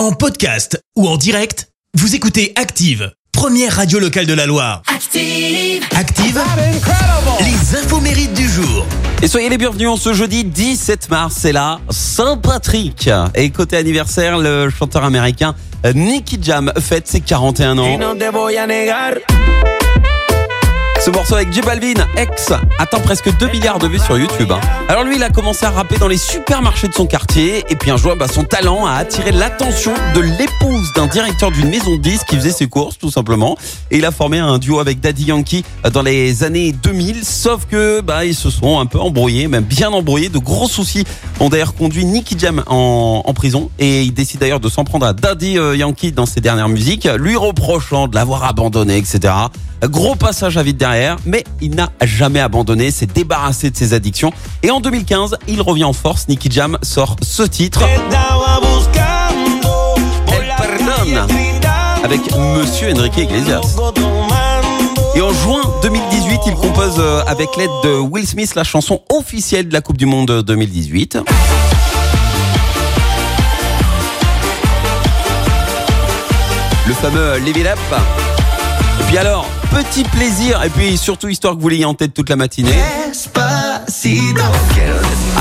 En 0.00 0.12
podcast 0.12 0.82
ou 0.96 1.06
en 1.06 1.18
direct, 1.18 1.68
vous 1.92 2.14
écoutez 2.14 2.54
Active, 2.56 3.12
première 3.32 3.76
radio 3.76 3.98
locale 3.98 4.24
de 4.24 4.32
la 4.32 4.46
Loire. 4.46 4.80
Active. 4.86 5.84
Active, 5.94 6.40
les 7.40 7.76
infos 7.76 8.00
mérites 8.00 8.32
du 8.32 8.48
jour. 8.48 8.86
Et 9.20 9.28
soyez 9.28 9.50
les 9.50 9.58
bienvenus 9.58 9.88
en 9.88 9.96
ce 9.96 10.14
jeudi 10.14 10.44
17 10.44 11.10
mars, 11.10 11.36
c'est 11.40 11.52
la 11.52 11.80
Saint-Patrick. 11.90 13.10
Et 13.34 13.50
côté 13.50 13.76
anniversaire, 13.76 14.38
le 14.38 14.70
chanteur 14.70 15.04
américain 15.04 15.54
euh, 15.84 15.92
Nicky 15.92 16.38
Jam 16.40 16.72
fête 16.80 17.06
ses 17.06 17.20
41 17.20 17.76
ans. 17.76 17.98
Ce 21.02 21.10
morceau 21.10 21.34
avec 21.36 21.50
J 21.50 21.62
Balvin, 21.62 21.94
ex, 22.18 22.52
atteint 22.78 23.00
presque 23.00 23.34
2 23.38 23.48
milliards 23.48 23.78
de 23.78 23.86
vues 23.88 23.98
sur 23.98 24.18
YouTube. 24.18 24.52
hein. 24.52 24.60
Alors 24.86 25.02
lui, 25.02 25.16
il 25.16 25.22
a 25.22 25.30
commencé 25.30 25.64
à 25.64 25.70
rapper 25.70 25.96
dans 25.96 26.08
les 26.08 26.18
supermarchés 26.18 26.88
de 26.88 26.92
son 26.92 27.06
quartier. 27.06 27.64
Et 27.70 27.74
puis 27.74 27.90
un 27.90 27.96
jour, 27.96 28.14
bah, 28.16 28.26
son 28.28 28.44
talent 28.44 28.84
a 28.84 28.92
attiré 28.92 29.32
l'attention 29.32 29.94
de 30.14 30.20
l'épouse 30.20 30.92
d'un 30.94 31.06
directeur 31.06 31.52
d'une 31.52 31.70
maison 31.70 31.92
de 31.96 32.02
disques 32.02 32.26
qui 32.26 32.36
faisait 32.36 32.50
ses 32.52 32.66
courses, 32.66 32.98
tout 32.98 33.10
simplement. 33.10 33.56
Et 33.90 33.96
il 33.96 34.04
a 34.04 34.10
formé 34.10 34.38
un 34.40 34.58
duo 34.58 34.78
avec 34.78 35.00
Daddy 35.00 35.24
Yankee 35.24 35.64
dans 35.90 36.02
les 36.02 36.44
années 36.44 36.72
2000. 36.72 37.24
Sauf 37.24 37.64
que 37.64 38.02
bah, 38.02 38.26
ils 38.26 38.34
se 38.34 38.50
sont 38.50 38.78
un 38.78 38.84
peu 38.84 39.00
embrouillés, 39.00 39.48
même 39.48 39.64
bien 39.64 39.88
embrouillés. 39.88 40.28
De 40.28 40.38
gros 40.38 40.68
soucis 40.68 41.06
ont 41.40 41.48
d'ailleurs 41.48 41.74
conduit 41.74 42.04
Nicky 42.04 42.38
Jam 42.38 42.62
en, 42.66 43.22
en 43.24 43.32
prison. 43.32 43.70
Et 43.78 44.02
il 44.02 44.12
décide 44.12 44.40
d'ailleurs 44.40 44.60
de 44.60 44.68
s'en 44.68 44.84
prendre 44.84 45.06
à 45.06 45.14
Daddy 45.14 45.56
euh, 45.58 45.76
Yankee 45.76 46.12
dans 46.12 46.26
ses 46.26 46.42
dernières 46.42 46.68
musiques, 46.68 47.08
lui 47.16 47.36
reprochant 47.36 48.06
de 48.06 48.14
l'avoir 48.14 48.44
abandonné, 48.44 48.98
etc. 48.98 49.32
Gros 49.82 50.14
passage 50.14 50.56
à 50.56 50.62
vide 50.62 50.76
derrière, 50.76 51.16
mais 51.24 51.44
il 51.60 51.74
n'a 51.74 51.90
jamais 52.02 52.40
abandonné, 52.40 52.90
s'est 52.90 53.06
débarrassé 53.06 53.70
de 53.70 53.76
ses 53.76 53.94
addictions. 53.94 54.32
Et 54.62 54.70
en 54.70 54.80
2015, 54.80 55.36
il 55.48 55.62
revient 55.62 55.84
en 55.84 55.92
force. 55.92 56.28
Nicky 56.28 56.50
Jam 56.50 56.78
sort 56.82 57.16
ce 57.22 57.42
titre, 57.42 57.82
El 57.82 58.00
avec 62.04 62.20
Monsieur 62.36 62.92
Enrique 62.92 63.18
Iglesias. 63.18 63.76
Et 65.14 65.20
en 65.20 65.32
juin 65.32 65.60
2018, 65.82 66.40
il 66.46 66.54
compose 66.54 66.96
euh, 66.98 67.22
avec 67.26 67.56
l'aide 67.56 67.70
de 67.82 67.98
Will 67.98 68.26
Smith 68.26 68.54
la 68.54 68.64
chanson 68.64 69.02
officielle 69.10 69.68
de 69.68 69.72
la 69.72 69.80
Coupe 69.80 69.96
du 69.96 70.06
Monde 70.06 70.42
2018. 70.42 71.18
Le 76.86 76.94
fameux 76.94 77.38
Live 77.38 77.58
It 77.58 77.66
Up. 77.66 78.29
Et 79.00 79.04
puis 79.08 79.18
alors, 79.18 79.46
petit 79.70 80.04
plaisir, 80.04 80.62
et 80.64 80.68
puis 80.70 80.96
surtout 80.96 81.28
histoire 81.28 81.56
que 81.56 81.60
vous 81.60 81.68
l'ayez 81.68 81.84
en 81.84 81.94
tête 81.94 82.14
toute 82.14 82.28
la 82.30 82.36
matinée. 82.36 82.70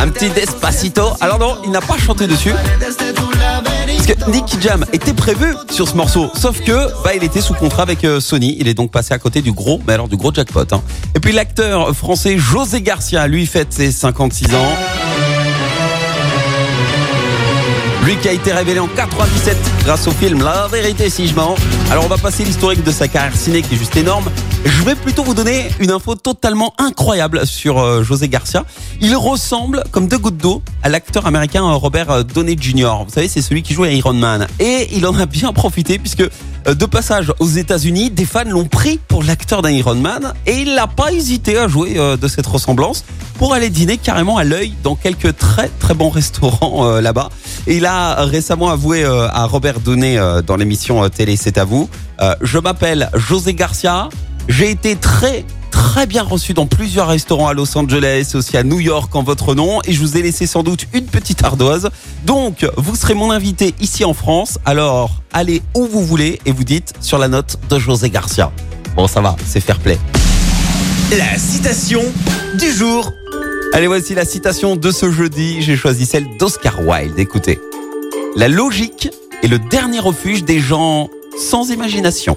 Un 0.00 0.08
petit 0.08 0.30
Despacito. 0.30 1.02
Alors 1.20 1.38
non, 1.38 1.56
il 1.64 1.70
n'a 1.70 1.80
pas 1.80 1.96
chanté 1.98 2.26
dessus. 2.26 2.52
Parce 2.80 4.06
que 4.06 4.30
Nicky 4.30 4.56
Jam 4.60 4.84
était 4.92 5.12
prévu 5.12 5.46
sur 5.70 5.88
ce 5.88 5.94
morceau, 5.94 6.30
sauf 6.34 6.60
que 6.62 6.88
bah, 7.04 7.14
il 7.14 7.24
était 7.24 7.40
sous 7.40 7.54
contrat 7.54 7.82
avec 7.82 8.04
euh, 8.04 8.20
Sony. 8.20 8.56
Il 8.58 8.68
est 8.68 8.74
donc 8.74 8.90
passé 8.90 9.12
à 9.12 9.18
côté 9.18 9.42
du 9.42 9.52
gros, 9.52 9.80
mais 9.86 9.92
alors 9.94 10.08
du 10.08 10.16
gros 10.16 10.32
jackpot. 10.32 10.60
hein. 10.72 10.82
Et 11.14 11.20
puis 11.20 11.32
l'acteur 11.32 11.94
français 11.94 12.38
José 12.38 12.80
Garcia, 12.80 13.26
lui 13.26 13.44
fête 13.46 13.72
ses 13.72 13.90
56 13.92 14.54
ans. 14.54 15.27
Lui 18.08 18.16
qui 18.16 18.28
a 18.30 18.32
été 18.32 18.52
révélé 18.52 18.78
en 18.78 18.86
97 18.86 19.54
grâce 19.84 20.06
au 20.06 20.12
film 20.12 20.42
La 20.42 20.66
vérité 20.66 21.10
si 21.10 21.28
je 21.28 21.34
mens. 21.34 21.56
Alors 21.90 22.06
on 22.06 22.08
va 22.08 22.16
passer 22.16 22.42
l'historique 22.42 22.82
de 22.82 22.90
sa 22.90 23.06
carrière 23.06 23.36
ciné 23.36 23.60
qui 23.60 23.74
est 23.74 23.76
juste 23.76 23.98
énorme. 23.98 24.30
Je 24.64 24.82
vais 24.82 24.94
plutôt 24.94 25.22
vous 25.22 25.34
donner 25.34 25.68
une 25.78 25.90
info 25.90 26.14
totalement 26.14 26.72
incroyable 26.78 27.46
sur 27.46 27.78
euh, 27.78 28.02
José 28.02 28.30
Garcia. 28.30 28.64
Il 29.02 29.14
ressemble 29.14 29.84
comme 29.90 30.08
deux 30.08 30.16
gouttes 30.16 30.38
d'eau 30.38 30.62
à 30.82 30.88
l'acteur 30.88 31.26
américain 31.26 31.62
Robert 31.62 32.24
Downey 32.24 32.56
Jr. 32.58 33.04
Vous 33.06 33.12
savez, 33.12 33.28
c'est 33.28 33.42
celui 33.42 33.62
qui 33.62 33.74
joue 33.74 33.84
à 33.84 33.90
Iron 33.90 34.12
Man. 34.12 34.46
Et 34.60 34.88
il 34.92 35.06
en 35.06 35.14
a 35.18 35.26
bien 35.26 35.52
profité 35.52 35.98
puisque 35.98 36.20
euh, 36.68 36.74
de 36.74 36.86
passage 36.86 37.32
aux 37.38 37.48
États-Unis, 37.48 38.10
des 38.10 38.24
fans 38.24 38.44
l'ont 38.46 38.66
pris 38.66 38.98
pour 39.08 39.22
l'acteur 39.22 39.62
d'un 39.62 39.70
Iron 39.70 39.94
Man 39.94 40.34
et 40.46 40.58
il 40.58 40.74
n'a 40.74 40.86
pas 40.86 41.12
hésité 41.12 41.58
à 41.58 41.68
jouer 41.68 41.94
euh, 41.96 42.16
de 42.16 42.28
cette 42.28 42.46
ressemblance 42.46 43.04
pour 43.38 43.54
aller 43.54 43.70
dîner 43.70 43.98
carrément 43.98 44.36
à 44.36 44.44
l'œil 44.44 44.74
dans 44.82 44.96
quelques 44.96 45.36
très 45.36 45.68
très 45.78 45.94
bons 45.94 46.10
restaurants 46.10 46.86
euh, 46.86 47.00
là-bas. 47.00 47.30
Et 47.66 47.76
il 47.76 47.86
a 47.86 48.24
récemment 48.24 48.70
avoué 48.70 49.04
à 49.04 49.44
Robert 49.44 49.80
Downey 49.80 50.18
dans 50.46 50.56
l'émission 50.56 51.06
télé 51.08 51.36
C'est 51.36 51.58
à 51.58 51.64
vous, 51.64 51.88
je 52.40 52.58
m'appelle 52.58 53.10
José 53.14 53.52
Garcia, 53.52 54.08
j'ai 54.48 54.70
été 54.70 54.96
très 54.96 55.44
très 55.78 56.06
bien 56.06 56.24
reçu 56.24 56.54
dans 56.54 56.66
plusieurs 56.66 57.06
restaurants 57.06 57.46
à 57.46 57.54
Los 57.54 57.78
Angeles, 57.78 58.32
aussi 58.34 58.56
à 58.56 58.64
New 58.64 58.80
York 58.80 59.14
en 59.14 59.22
votre 59.22 59.54
nom, 59.54 59.80
et 59.84 59.92
je 59.92 60.00
vous 60.00 60.16
ai 60.16 60.22
laissé 60.22 60.44
sans 60.46 60.64
doute 60.64 60.86
une 60.92 61.06
petite 61.06 61.44
ardoise. 61.44 61.88
Donc, 62.26 62.66
vous 62.76 62.96
serez 62.96 63.14
mon 63.14 63.30
invité 63.30 63.74
ici 63.80 64.04
en 64.04 64.12
France, 64.12 64.58
alors 64.64 65.22
allez 65.32 65.62
où 65.74 65.86
vous 65.86 66.04
voulez 66.04 66.40
et 66.46 66.52
vous 66.52 66.64
dites 66.64 66.94
sur 67.00 67.16
la 67.18 67.28
note 67.28 67.58
de 67.70 67.78
José 67.78 68.10
Garcia. 68.10 68.50
Bon, 68.96 69.06
ça 69.06 69.20
va, 69.20 69.36
c'est 69.46 69.60
fair 69.60 69.78
play. 69.78 69.98
La 71.16 71.38
citation 71.38 72.02
du 72.58 72.72
jour. 72.72 73.12
Allez, 73.72 73.86
voici 73.86 74.14
la 74.14 74.24
citation 74.24 74.74
de 74.74 74.90
ce 74.90 75.12
jeudi. 75.12 75.62
J'ai 75.62 75.76
choisi 75.76 76.06
celle 76.06 76.26
d'Oscar 76.38 76.80
Wilde. 76.84 77.18
Écoutez. 77.18 77.60
La 78.34 78.48
logique 78.48 79.10
est 79.44 79.48
le 79.48 79.60
dernier 79.60 80.00
refuge 80.00 80.42
des 80.42 80.58
gens 80.58 81.08
sans 81.38 81.70
imagination. 81.70 82.36